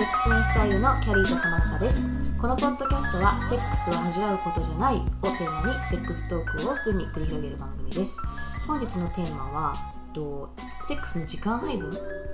[0.00, 2.08] セックスインスタイルのキャリーとサマンサです。
[2.40, 8.18] このポッドキャストはセックスは恥じらうことじゃないをテーマにセックストークをオープンに繰り広げる番組です。
[8.66, 9.74] 本日のテーマは
[10.14, 10.48] と
[10.84, 11.90] セックスの時間配分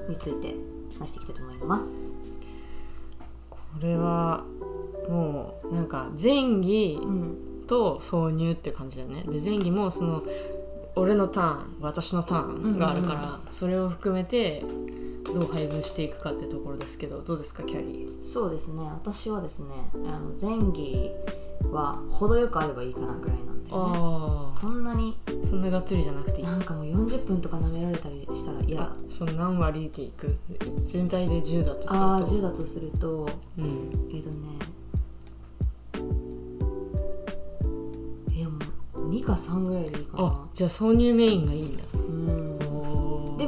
[0.09, 0.55] について
[0.97, 2.17] 話していきたいと思います。
[3.51, 4.45] これは
[5.09, 9.25] もうなんか前儀うんと挿入って感じだよね。
[9.25, 10.23] で前儀もその
[10.95, 14.65] 俺のターン私のターンがあるから、それを含めて
[15.39, 18.23] どう配分していくかってところですけどどうですかキャリー？
[18.23, 18.83] そうですね。
[18.85, 19.75] 私はですね
[20.07, 21.11] あの前儀
[21.71, 25.15] は程よくあればいいかなぐらいなんで、ね、あそんなに。
[25.27, 26.47] あそんながっつりじゃなくていい？
[26.47, 30.35] なんかもう40分とか舐められたりしたらいやあその何割でいく？
[30.81, 31.95] 全体で10だとすると。
[31.95, 34.11] ああ10だとするとうん。
[34.15, 34.49] えっ、とね
[38.35, 38.57] いやも
[38.95, 41.83] う2か3ぐらいでいいかあなじゃあ挿入メインがいいんだ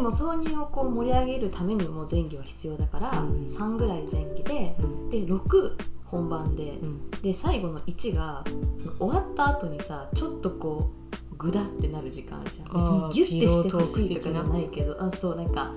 [0.08, 3.44] も挿入をこう盛り上げるためにも前儀は必要だから、うん。
[3.44, 5.10] 3ぐらい前儀で、うん。
[5.10, 7.10] で6本番で、うん。
[7.22, 8.42] で最後の1が
[8.78, 10.90] その終わった後にさちょっとこ
[11.32, 13.10] うグダってなる時間あるじゃん。
[13.10, 15.72] 別にギュッてしてほしいとかじゃないけどあそうなんか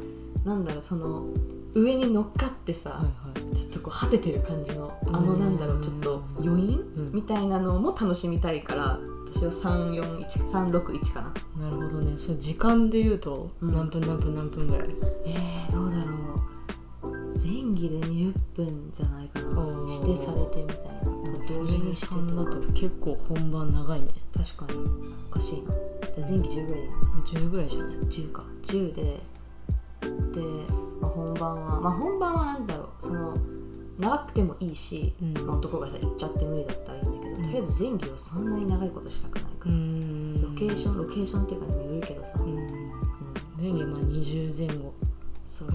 [0.46, 1.26] なんだろうその
[1.74, 3.56] 上に乗っかってさ、はいはい。
[3.56, 5.40] ちょっとこう果ててる感じのあのうん。
[5.40, 7.12] なんだろうちょっと余韻、うん。
[7.14, 9.00] みたいなのも楽しみたいから
[9.32, 11.22] 私は341361か
[11.58, 11.70] な。
[11.70, 12.18] なるほどね。
[12.18, 13.74] それ時間で言うとうん。
[13.74, 14.90] 何分何分何分ぐらい、
[15.26, 16.18] えー、どうだろ
[17.04, 17.12] う。
[17.34, 19.64] 前儀で20分じゃないかな。
[19.88, 24.08] 指定されてみたいな同時にして3だと結構本番長いね。
[24.36, 24.80] 確かに。
[25.30, 25.72] おかしいな。
[25.72, 26.78] で前儀10ぐらいだ。
[26.78, 26.90] よね
[27.24, 28.44] 10ぐらいじゃない？10か。
[28.64, 29.20] 10でで、
[31.00, 32.88] まあ、本番はまあ本番はなんだろう。
[33.00, 33.38] その
[33.98, 35.34] 長くてもいいし、うん。
[35.48, 36.91] まあ、男がさ行っちゃって無理だった
[37.44, 40.42] とりあえず前儀をそんなに長いことしたくないかうら、ん。
[40.42, 42.58] ロケーションロケーションっていうかにもよるけどさ、うん。
[42.58, 42.68] うん
[43.60, 44.94] 前後まあ20前後。
[45.46, 45.70] そう。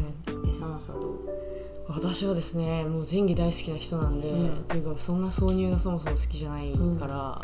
[0.48, 1.18] えサナさはどう？
[1.88, 4.58] 私はですねもう前儀大好きな人なんで、うん。
[4.58, 7.40] っていうかそんな挿入がそもそも好きじゃないから、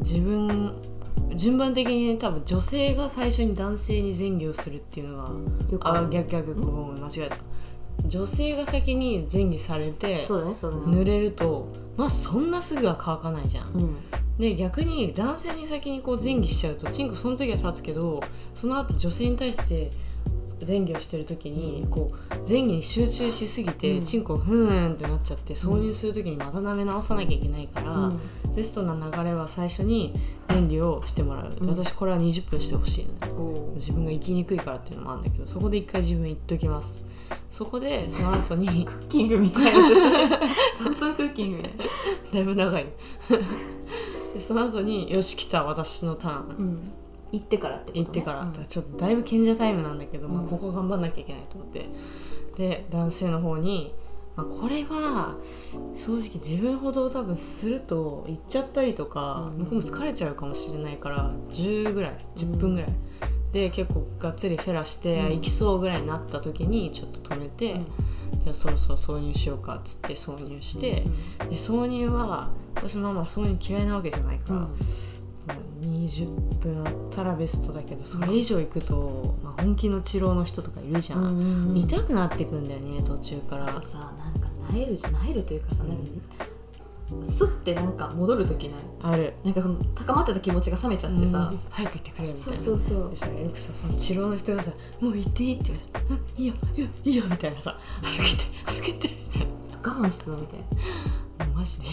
[0.00, 0.74] 自分
[1.34, 5.16] 順番的に多分女性が最初に男性に前儀をするっていうの
[5.78, 7.36] があ逆逆ごめん間違えた
[8.04, 10.84] 女性が先に前儀されてそうだねそうだね。
[10.86, 13.72] 濡れるとまあそんなすぐは乾かないじゃん。
[13.72, 13.96] うん。
[14.38, 19.90] で逆に男性に先にこう前儀しちゃうとチンコその時は立つけどその後女性に対して
[20.66, 24.04] 前儀をしてる時にこう前儀に集中しすぎて、うん。
[24.04, 28.20] チンコふーんってなっちゃって挿入する時にまた舐め直さなきゃいけないから、うん。
[28.54, 30.14] ベストな流れは最初に
[30.48, 31.68] 前儀をしてもらう、うん。
[31.68, 33.18] 私これは20分してほしいのね
[33.76, 37.04] 自分が生きにくいからっていうのもあるんだけどそこで一回自分言っときます。
[37.48, 41.84] そこでその後に クッキングみたいな3分クッキングみたいな。
[42.32, 42.86] だいぶ長い。
[44.34, 46.56] でその後によし来た私のターン。
[46.58, 46.92] うん。
[47.32, 48.52] 行ってからってこと、ね、行ってから、うん。
[48.52, 51.88] ちょっとだいぶ賢者タイムなんだけど、まあ、うんここ頑張んなきゃいけないと思って。
[52.56, 53.94] で男性の方に、
[54.34, 55.36] まあ、これは
[55.94, 59.58] 正直自分ほど多分すると行っちゃったりとか、うん。
[59.58, 62.90] 向こうも疲れちゃうかもしれないから10ぐらい10分ぐらい、
[63.56, 65.34] で結構がっつりフェラして、うん。
[65.36, 67.80] 行きそうぐらいになった時にちょっと止めて、
[68.40, 71.02] じゃあそろそろ挿入しようかっつって挿入して、
[71.38, 74.74] で挿入は私もまあ挿入嫌いなわけじゃないから、うん。
[75.82, 76.28] 20
[76.58, 81.76] 分あったらベストだけどそれ以上行くと、まあ、本気の治療の人とかいるじゃん、うんうんうん。
[81.78, 83.68] 痛くなってくんだよね途中から。
[83.68, 86.02] あとさなんかなえるじゃなえるというかさなんか
[87.22, 88.80] スッてなんか戻る時ない？
[89.02, 89.34] ある。
[89.44, 89.62] なんか
[89.94, 91.60] 高まってた気持ちが冷めちゃってさ、うん。
[91.70, 92.58] 早く行ってくれよみたいな。
[92.58, 93.10] そうそうそう。
[93.10, 93.48] でさよ。
[93.50, 99.08] くさその治療の人がさ「もう行っていい?」って言われて「うんいいよいいよいいよ」みたいなさ「早く行って早く行って」
[99.86, 101.86] 我慢してたみたいななもうマジで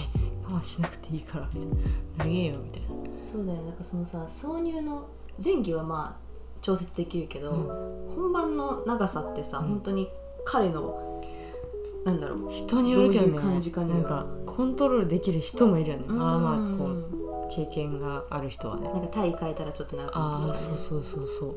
[0.46, 1.69] 我慢しなくていいからみたい
[2.18, 2.88] な投げよみたいな。
[3.24, 3.62] そうだよ。
[3.62, 5.09] なんかそのさ挿入の
[5.44, 6.24] 前期はまあ
[6.62, 9.68] 調節できるけど、う本番の長さってさ、うん。
[9.68, 10.09] 本当に
[10.45, 11.12] 彼の
[12.05, 12.49] なんだろう。
[12.49, 16.05] 人によるけどね感じかなんかコントロールできる人もいるよね。
[16.07, 17.23] まあまあうんこう
[17.55, 18.89] 経験がある人はね。
[18.89, 21.55] なんか体変えたらちょっと長く持つとか、ね、ああそうそうそうそう。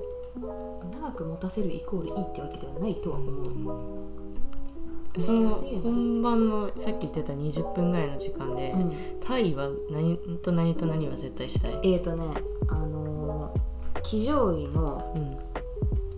[1.01, 3.45] 長く持たせるイコールいいってわけではないとは思う、
[5.19, 5.81] その難しいよね。
[5.83, 8.93] 本番のさっき言ってた20分ぐらいの時間で、うん。
[9.21, 12.25] タイは何と何と何は絶対したい、えーとね
[12.69, 15.39] あのー、騎乗位のうん、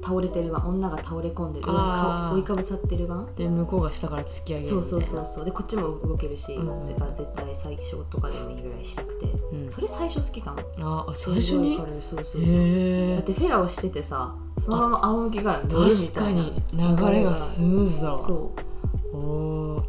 [0.09, 1.67] 倒れてる版女が倒れ込んでる。
[1.69, 5.45] 追いかぶさってる版で向こうが下から突き上げるそうそうそうそう。
[5.45, 6.89] でこっちも動けるし、うん。
[6.89, 9.71] だから絶対最初とかでもいいぐらいしたくて、うん。
[9.71, 10.61] それ最初好きかも。
[10.81, 11.77] ああ最初に？
[11.77, 16.38] そうそうそうへえだってフェラをしててさそのまま仰向けから乗るみたいな。
[16.38, 16.63] 確かに。
[16.73, 18.19] 流れがスムーズだわ。
[18.19, 18.53] そ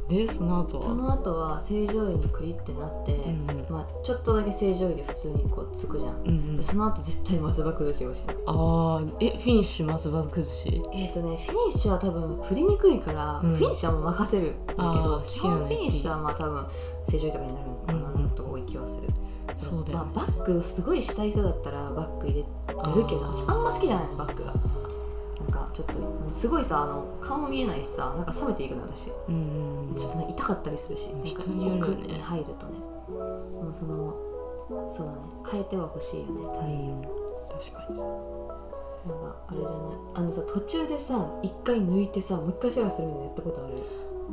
[0.08, 0.84] でその後は？
[0.84, 3.66] その後は正常位にクリってなって、うんうん。
[3.70, 6.56] まあ、ちょっとだけ正常位で普通にこうつくじゃん、うんうん。
[6.58, 9.16] でその後絶対松葉崩しをしてあー。
[9.20, 10.82] えフィニッシュ松葉崩し？
[10.94, 13.56] えっ、とねフィニッシュは多分振りにくいから、うん。
[13.56, 15.76] フィニッシュはもう任せるんだけどあー基本好きなね。
[15.76, 16.66] フィニッシュはまあ多分
[17.08, 19.08] 正常位とかになるのかな、うんなんと多い気はする。
[19.56, 20.12] そうだよね。
[20.16, 22.46] まあ、バッグすごいしたい人だったらバッグ入れや
[22.96, 24.54] るけどあんま好きじゃないのバッグが
[25.74, 29.12] ちょっとすごいさあの顔も見えないしさなんか冷めていくの私。
[29.28, 29.36] うん
[29.90, 32.80] うんちょっとね痛かったりするし人によるよね入るとね。
[33.10, 34.16] もうその
[34.88, 35.20] そうだね。
[35.50, 37.02] 変えては欲しいよね体うん。
[37.50, 37.98] 確かに。
[37.98, 39.78] なんかあれじゃない。
[40.16, 43.74] あのさ途中でさ一回抜いてさもう一回フェラするみたいなやったことある、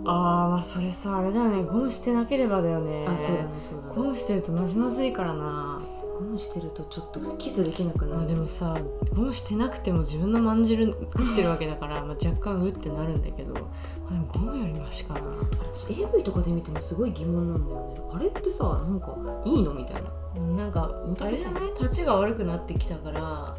[0.05, 1.65] あーまあそれさあれだよね。
[1.65, 3.07] ゴムしてなければだよね。
[3.09, 3.95] あそうだねそうだね。
[3.95, 5.81] ゴムしてるとマジまずいからな
[6.19, 8.79] ゴムしてるとちょっとキスできなくなまあるでもさ
[9.15, 13.61] ゴムしてなくても自分のまんじる食ってるわけだから、まあ、若干うってなるんだけど、ま
[14.09, 15.21] あ、でもゴムよりマシかな。
[15.21, 18.01] 私 AV とかで見てもすごい疑問なんだよね。
[18.13, 19.15] あれってさなんか
[19.45, 20.41] いいのみたいな。
[20.41, 20.91] なんか
[21.21, 21.65] あれじゃない。
[21.81, 23.57] 立ちが悪くなってきたから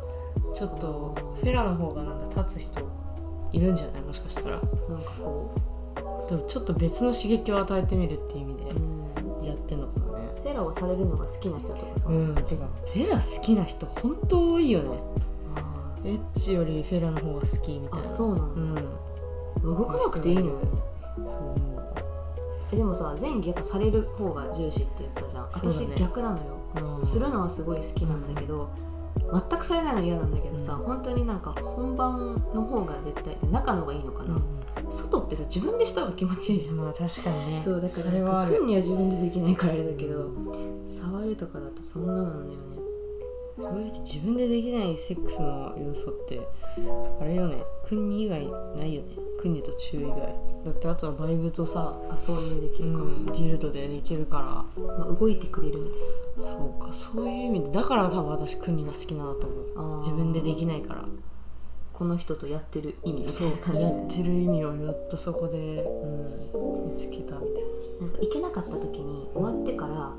[0.53, 2.81] ちょっとフェラの方がなんか立つ人
[3.51, 4.01] いるんじゃない？
[4.01, 4.55] もしかしたら。
[4.55, 4.67] なんか
[5.19, 5.53] こ
[6.29, 8.55] でもちょっと別の刺激を与えてみるっていう意味
[9.41, 9.87] でやってんの。
[9.87, 9.96] か
[10.47, 14.97] フェラをされるのが好きな人とかさ、うんてかフェラ好きな人本当多いよね。
[15.55, 18.05] あエッチよりフェラの方が好きみたいな。
[18.05, 18.81] あそうなんだ、
[19.61, 19.77] うん。
[19.77, 20.59] 動かなくていいのよ。
[21.25, 21.67] そう思
[22.71, 25.95] えでもさ前期やっぱされる方が重視って言ったじゃん、私そうだね。
[25.99, 26.43] 逆なのよ、
[26.75, 28.69] う、うん、するのはすごい好きなんだけど、
[29.49, 30.85] 全くされないの嫌なんだけどさ、うん。
[30.85, 34.37] 本当になんか本番の方が絶対で中の方がいいのかな、う
[34.89, 36.75] 外ってさ自分でした方が気持ちいいじゃん。
[36.75, 37.61] ん、まあ確かにね。
[37.63, 40.31] そうだから来んには自分でできないからあれだけど
[40.87, 42.77] 触るとかだとそんななんだよね。
[43.57, 46.47] 正直自分でできないセックスの要素って
[47.19, 47.63] あれよね。
[47.87, 48.47] 君に以外
[48.77, 49.15] ないよね。
[49.41, 50.35] 君と中以外。
[50.65, 54.39] だってあとはバイブとさ、あそういうできるか、うん、ディルドでできるか
[54.77, 54.83] ら。
[54.83, 55.93] まあ、動いてくれるみたい
[56.35, 56.93] そうか。
[56.93, 57.71] そういう意味で。
[57.71, 59.99] だから多分私君が好きなんだと思う。
[60.03, 61.05] 自分でできないから
[61.97, 63.57] この人とやってる意味みたそいうな。
[63.57, 67.63] 感じやでってる意味をやっとそこで、うん、見つけたみたい
[68.01, 68.07] な。
[68.07, 70.13] んか行けなかった時に終わってから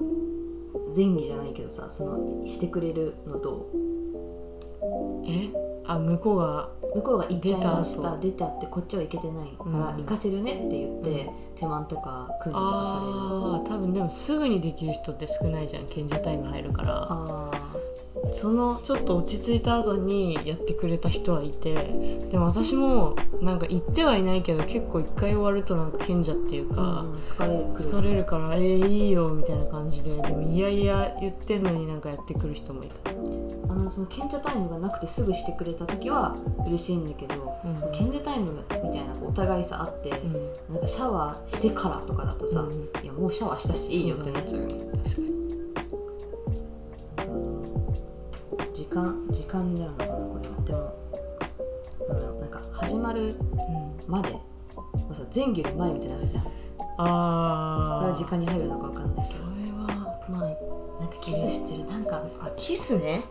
[0.94, 3.70] 前儀じゃないけどさそのしてくれるのと
[5.24, 5.50] なえ？
[5.86, 13.14] あ向こうが向こうが行っちゃいまし出た出ちゃってこっちは行けてないから、うん行かせるねって言って、手満とか訓練とかされる。
[13.54, 15.86] ああ多分でもすぐにできる人って少ないじゃん。
[15.86, 17.06] 賢者タイム入るから。
[17.08, 17.47] あ
[18.30, 21.74] そのちょっと落ち着いた後にやってくれた人はいて
[22.30, 28.28] でも私もなんか言ってはいないけど結構一回終わるとなんか賢者っていうーか、うん疲れる。
[28.28, 33.10] から「えー、いいよ」みたいな感じででもいやいや言ってんのになんかやってくる人もいた。
[33.70, 36.36] あのその賢者タイムがなくてすぐしてくれた時は
[36.66, 37.92] 嬉しいんだけど、うん。
[37.92, 38.52] 賢者タイム
[38.82, 40.74] みたいなお互いさあって、うん。
[40.74, 43.04] なんかシャワーしてからとかだとさ、うん。
[43.04, 44.74] いやもうシャワーしたしいいよってなっちゃうよね。
[45.04, 45.37] 確かに
[55.38, 56.50] 前期より前みたいなのあるじゃんこ
[56.98, 61.88] ああれは時間に入るのかわかんないけそれはまあどなんかキスしてる。
[61.88, 63.22] なんかあキスね。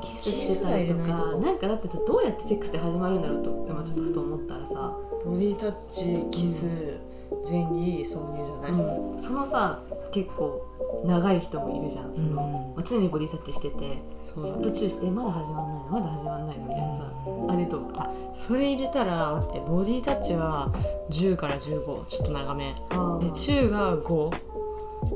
[0.00, 1.36] キスしてたりとか。
[1.38, 3.66] なんかだってさどうやってセックスって始まるんだろうと。
[3.68, 6.98] 今ちょっとふと思ったらさ、ボディタッチキス、
[7.42, 10.66] 前儀挿入じゃない、うん、そのさ結構
[11.04, 12.14] 長い人もいるじゃん。
[12.14, 12.76] その、うん。
[12.76, 17.10] まあ、常にボディタッチしててそうだずっとチューしてまだ始まんないのまだ始まんないのみたいなさ、
[17.50, 17.80] あれと。
[17.94, 20.72] あそれ入れたら待ってボディタッチは
[21.10, 22.74] 10から15ちょっと長め。
[22.90, 24.30] あで中が5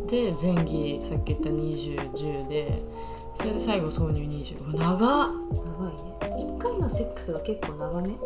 [0.07, 2.83] で前儀さっき言った2010で
[3.35, 4.99] それで最後挿入20うわ長っ。
[4.99, 6.55] 長いね。
[6.55, 8.17] 1回のセックスが結構長め？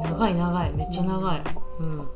[0.00, 0.72] 長い長い。
[0.72, 1.42] めっちゃ長い。
[1.80, 2.08] うん。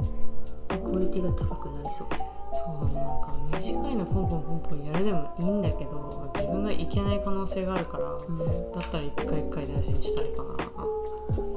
[0.68, 2.08] クオリティが高くなりそう。
[2.52, 8.38] そうだねなんか短いのポンポンポンポンやるでもいいんだけど自分がいけない可能性があるから、うん。
[8.72, 10.56] だったら一回一回大事にしたいかな。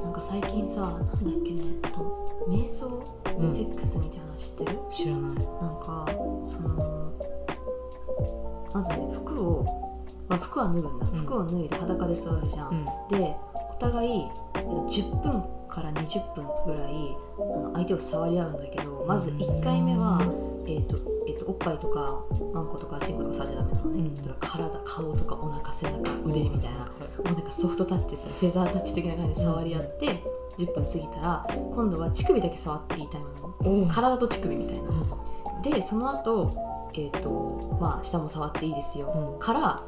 [0.04, 1.16] なんか最近さなんだっ
[1.46, 3.04] けねと瞑想
[3.38, 5.36] うんセックスみたいなの知ってる、知らない。
[5.36, 5.36] なん
[5.80, 6.08] か
[6.44, 7.14] その
[8.74, 9.64] まずね服を、
[10.28, 11.14] まあ、服は脱ぐんだ、ん。
[11.14, 12.86] 服を脱いで裸で座るじゃん、うん。
[13.18, 13.36] で
[13.72, 20.20] お互いえっと10分から20分ぐらいあの相手を触り合うんだけどまず1回目は、
[20.68, 20.98] えっと
[21.28, 24.16] えっとおっぱいとかマンコとかチンコとか触っちゃダメなのね、うん。
[24.18, 30.24] だから体顔とかお腹背中腕みたいなもうなんかソフトタッチさフェザータッチ的な感じで触り合って、
[30.58, 34.92] 10分過ぎたら今度は乳首だけ触っていいタイムなの体と乳首みたいな、
[35.62, 39.40] でその後えーとまあ、下も触っていいですよ、うん。
[39.40, 39.84] から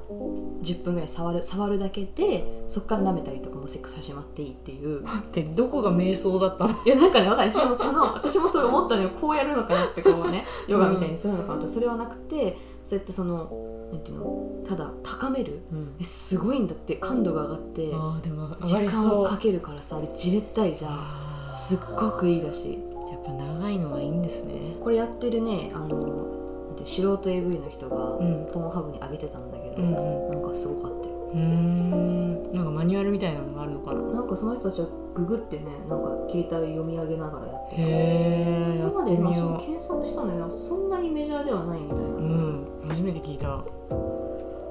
[0.62, 5.04] 10分ぐらい触る触るだけでそっから舐めたりとかもセックス始まっていいっていう。
[5.32, 6.70] でどこが瞑想だったの？
[6.86, 7.56] いやなんかねわかんない。
[7.56, 9.10] でもその私もそれ思ったのよ。
[9.10, 15.60] こうやるのかなってこうねヨガみたいにするのかなと、それはなくてそうやってそのなんていうのただ高める。
[15.72, 15.98] うん。
[15.98, 16.96] ですごいんだって。
[16.96, 21.00] 感度が上がってあーでも上時間をかけるからさでじれったいじゃん。
[21.48, 22.80] すっごくいいらしい。
[23.12, 24.78] やっぱ長いのがいいんですね。
[24.82, 26.41] これやってるねあの
[26.86, 28.48] 素人 AV の人がうん。
[28.52, 30.42] ポーンハブに上げてたんだけど、うんうん。
[30.42, 31.14] なんかすごかったよ。
[31.34, 31.40] うー。
[31.40, 34.02] んなんかマニュアルみたいなのがあるのかな？
[34.02, 42.88] なんかその人たちはググってねなんか携帯読み上げながらやってへえや今までのよ検索したんだけどそんなにメジャーではないみたいな、ううん。
[42.88, 43.64] 初めて聞いた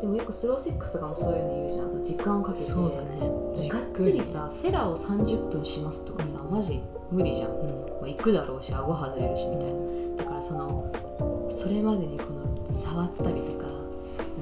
[0.00, 1.90] でもよくスローセックスとかもそういうの言うじゃん。
[1.90, 2.64] その時間をかけて。
[2.64, 3.68] そうだね。
[3.68, 6.80] がっつりさフェラを30分しますとかさマジ
[7.10, 8.04] 無理じゃん、まうん。
[8.04, 10.16] あ、行くだろうし顎外れるしみたいな。
[10.16, 13.76] だからそのそれまでにこの触ったりとかなん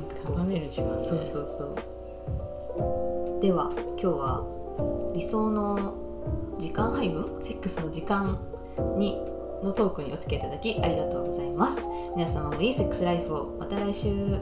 [0.09, 1.65] かこ高める時間そうそうそ
[3.39, 3.43] う。
[3.43, 4.45] では今日は
[5.15, 5.97] 理想の
[6.59, 7.39] 時間配分？
[7.43, 8.39] セックスの時間
[8.97, 9.17] に
[9.63, 11.81] のトークにお付き合いいただきありがとうございます。
[12.15, 13.57] 皆様もいいセックスライフを。
[13.59, 14.39] また来週